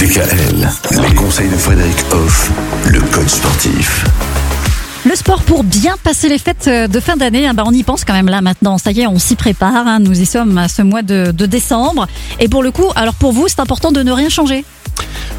DKL, 0.00 0.68
les 1.08 1.14
conseils 1.14 1.48
de 1.50 1.56
Frédéric 1.56 1.94
Hoff, 2.12 2.50
le 2.86 3.00
coach 3.00 3.28
sportif. 3.28 4.06
Le 5.04 5.14
sport 5.14 5.42
pour 5.42 5.62
bien 5.62 5.94
passer 6.02 6.28
les 6.30 6.38
fêtes 6.38 6.68
de 6.68 7.00
fin 7.00 7.16
d'année, 7.18 7.46
hein, 7.46 7.52
bah 7.54 7.64
on 7.66 7.72
y 7.72 7.82
pense 7.82 8.04
quand 8.06 8.14
même 8.14 8.28
là 8.28 8.40
maintenant. 8.40 8.78
Ça 8.78 8.92
y 8.92 9.00
est, 9.02 9.06
on 9.06 9.18
s'y 9.18 9.36
prépare. 9.36 9.86
hein. 9.86 9.98
Nous 10.00 10.18
y 10.18 10.24
sommes 10.26 10.56
à 10.56 10.68
ce 10.68 10.80
mois 10.80 11.02
de, 11.02 11.32
de 11.32 11.46
décembre. 11.46 12.06
Et 12.38 12.48
pour 12.48 12.62
le 12.62 12.70
coup, 12.70 12.90
alors 12.96 13.14
pour 13.14 13.32
vous, 13.32 13.46
c'est 13.48 13.60
important 13.60 13.92
de 13.92 14.02
ne 14.02 14.10
rien 14.12 14.30
changer? 14.30 14.64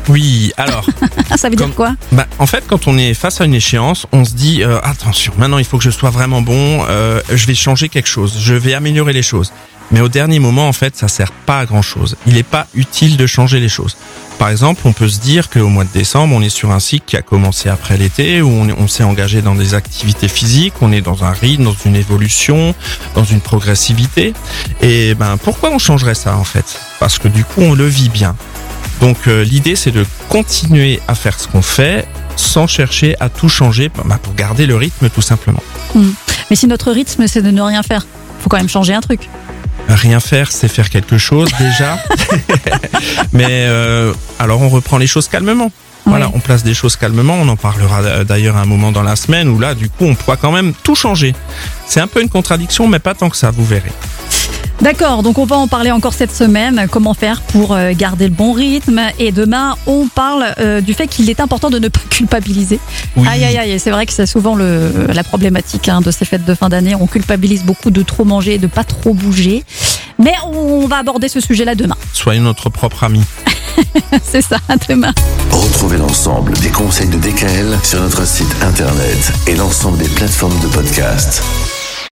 Oui, 0.07 0.51
alors, 0.57 0.85
Ça 1.37 1.49
veut 1.49 1.55
Comme- 1.55 1.67
dire 1.67 1.75
quoi 1.75 1.95
bah, 2.11 2.27
en 2.39 2.45
fait, 2.45 2.63
quand 2.67 2.87
on 2.87 2.97
est 2.97 3.13
face 3.13 3.41
à 3.41 3.45
une 3.45 3.53
échéance, 3.53 4.05
on 4.11 4.25
se 4.25 4.33
dit 4.33 4.63
euh, 4.63 4.79
attention, 4.83 5.33
maintenant 5.37 5.57
il 5.57 5.65
faut 5.65 5.77
que 5.77 5.83
je 5.83 5.89
sois 5.89 6.09
vraiment 6.09 6.41
bon, 6.41 6.85
euh, 6.89 7.21
je 7.33 7.47
vais 7.47 7.55
changer 7.55 7.89
quelque 7.89 8.07
chose, 8.09 8.37
je 8.39 8.53
vais 8.53 8.73
améliorer 8.73 9.13
les 9.13 9.23
choses. 9.23 9.51
Mais 9.93 9.99
au 9.99 10.07
dernier 10.07 10.39
moment, 10.39 10.69
en 10.69 10.73
fait, 10.73 10.95
ça 10.95 11.09
sert 11.09 11.33
pas 11.33 11.59
à 11.59 11.65
grand 11.65 11.81
chose. 11.81 12.15
Il 12.25 12.35
n'est 12.35 12.43
pas 12.43 12.65
utile 12.75 13.17
de 13.17 13.27
changer 13.27 13.59
les 13.59 13.67
choses. 13.67 13.97
Par 14.39 14.47
exemple, 14.47 14.83
on 14.85 14.93
peut 14.93 15.09
se 15.09 15.19
dire 15.19 15.49
qu'au 15.49 15.67
mois 15.67 15.83
de 15.83 15.89
décembre, 15.91 16.33
on 16.33 16.41
est 16.41 16.47
sur 16.49 16.71
un 16.71 16.79
cycle 16.79 17.03
qui 17.05 17.17
a 17.17 17.21
commencé 17.21 17.67
après 17.67 17.97
l'été, 17.97 18.41
où 18.41 18.47
on, 18.49 18.69
on 18.77 18.87
s'est 18.87 19.03
engagé 19.03 19.41
dans 19.41 19.53
des 19.53 19.73
activités 19.73 20.29
physiques, 20.29 20.75
on 20.79 20.93
est 20.93 21.01
dans 21.01 21.25
un 21.25 21.31
rythme, 21.31 21.65
dans 21.65 21.75
une 21.85 21.97
évolution, 21.97 22.73
dans 23.15 23.25
une 23.25 23.41
progressivité. 23.41 24.33
Et 24.81 25.13
ben, 25.13 25.35
pourquoi 25.35 25.71
on 25.71 25.77
changerait 25.79 26.15
ça 26.15 26.37
en 26.37 26.45
fait? 26.45 26.79
Parce 27.01 27.17
que 27.19 27.27
du 27.27 27.43
coup, 27.43 27.59
on 27.61 27.73
le 27.73 27.85
vit 27.85 28.07
bien. 28.09 28.37
Donc 29.01 29.27
euh, 29.27 29.43
l'idée 29.43 29.75
c'est 29.75 29.91
de 29.91 30.05
continuer 30.29 30.99
à 31.07 31.15
faire 31.15 31.39
ce 31.39 31.47
qu'on 31.47 31.61
fait 31.61 32.07
sans 32.35 32.67
chercher 32.67 33.15
à 33.19 33.29
tout 33.29 33.49
changer 33.49 33.91
bah, 34.05 34.19
pour 34.21 34.33
garder 34.35 34.65
le 34.65 34.75
rythme 34.75 35.09
tout 35.09 35.21
simplement. 35.21 35.63
Mais 36.49 36.55
si 36.55 36.67
notre 36.67 36.91
rythme, 36.91 37.27
c'est 37.27 37.41
de 37.41 37.51
ne 37.51 37.61
rien 37.61 37.83
faire, 37.83 38.05
faut 38.39 38.49
quand 38.49 38.57
même 38.57 38.69
changer 38.69 38.93
un 38.93 39.01
truc. 39.01 39.29
Rien 39.87 40.19
faire, 40.19 40.51
c'est 40.51 40.67
faire 40.67 40.89
quelque 40.89 41.17
chose 41.17 41.49
déjà. 41.59 41.97
Mais 43.33 43.45
euh, 43.49 44.13
alors 44.39 44.61
on 44.61 44.69
reprend 44.69 44.97
les 44.97 45.07
choses 45.07 45.27
calmement. 45.27 45.71
Voilà, 46.05 46.29
on 46.33 46.39
place 46.39 46.63
des 46.63 46.73
choses 46.73 46.95
calmement. 46.95 47.35
On 47.35 47.47
en 47.47 47.55
parlera 47.55 48.01
euh, 48.01 48.23
d'ailleurs 48.23 48.57
à 48.57 48.61
un 48.61 48.65
moment 48.65 48.91
dans 48.91 49.03
la 49.03 49.15
semaine 49.15 49.47
où 49.49 49.59
là, 49.59 49.75
du 49.75 49.89
coup, 49.89 50.05
on 50.05 50.15
pourra 50.15 50.35
quand 50.35 50.51
même 50.51 50.73
tout 50.83 50.95
changer. 50.95 51.33
C'est 51.87 52.01
un 52.01 52.07
peu 52.07 52.21
une 52.21 52.29
contradiction, 52.29 52.87
mais 52.87 52.99
pas 52.99 53.13
tant 53.13 53.29
que 53.29 53.37
ça, 53.37 53.51
vous 53.51 53.65
verrez. 53.65 53.91
D'accord, 54.81 55.21
donc 55.21 55.37
on 55.37 55.45
va 55.45 55.57
en 55.57 55.67
parler 55.67 55.91
encore 55.91 56.13
cette 56.13 56.35
semaine. 56.35 56.87
Comment 56.89 57.13
faire 57.13 57.41
pour 57.41 57.73
euh, 57.73 57.91
garder 57.95 58.27
le 58.27 58.33
bon 58.33 58.51
rythme? 58.51 58.99
Et 59.19 59.31
demain, 59.31 59.75
on 59.85 60.07
parle 60.07 60.55
euh, 60.57 60.81
du 60.81 60.95
fait 60.95 61.05
qu'il 61.05 61.29
est 61.29 61.39
important 61.39 61.69
de 61.69 61.77
ne 61.77 61.87
pas 61.87 61.99
culpabiliser. 62.09 62.79
Oui. 63.15 63.27
Aïe 63.29 63.43
aïe 63.43 63.57
aïe, 63.59 63.79
c'est 63.79 63.91
vrai 63.91 64.07
que 64.07 64.13
c'est 64.13 64.25
souvent 64.25 64.55
le, 64.55 64.91
la 65.13 65.23
problématique 65.23 65.87
hein, 65.87 66.01
de 66.01 66.09
ces 66.09 66.25
fêtes 66.25 66.45
de 66.45 66.55
fin 66.55 66.67
d'année. 66.67 66.95
On 66.95 67.05
culpabilise 67.05 67.63
beaucoup 67.63 67.91
de 67.91 68.01
trop 68.01 68.25
manger 68.25 68.55
et 68.55 68.57
de 68.57 68.65
pas 68.65 68.83
trop 68.83 69.13
bouger. 69.13 69.63
Mais 70.17 70.33
on 70.51 70.87
va 70.87 70.97
aborder 70.97 71.27
ce 71.27 71.39
sujet-là 71.39 71.75
demain. 71.75 71.97
Soyez 72.13 72.39
notre 72.39 72.69
propre 72.69 73.03
ami. 73.03 73.21
C'est 74.23 74.41
ça, 74.41 74.57
à 74.67 74.77
demain. 74.77 75.13
Retrouvez 75.51 75.97
l'ensemble 75.97 76.53
des 76.53 76.69
conseils 76.69 77.07
de 77.07 77.17
DKL 77.17 77.77
sur 77.83 78.01
notre 78.01 78.25
site 78.25 78.55
internet 78.63 79.31
et 79.45 79.55
l'ensemble 79.55 79.99
des 79.99 80.09
plateformes 80.09 80.59
de 80.59 80.67
podcast. 80.67 81.43